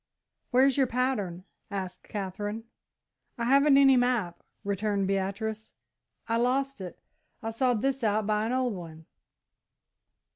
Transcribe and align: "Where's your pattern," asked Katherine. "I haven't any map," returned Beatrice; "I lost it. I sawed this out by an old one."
"Where's 0.49 0.77
your 0.77 0.87
pattern," 0.87 1.43
asked 1.69 2.09
Katherine. 2.09 2.63
"I 3.37 3.43
haven't 3.45 3.77
any 3.77 3.95
map," 3.95 4.41
returned 4.63 5.07
Beatrice; 5.07 5.75
"I 6.27 6.37
lost 6.37 6.81
it. 6.81 6.97
I 7.43 7.51
sawed 7.51 7.83
this 7.83 8.03
out 8.03 8.25
by 8.25 8.47
an 8.47 8.51
old 8.51 8.73
one." 8.73 9.05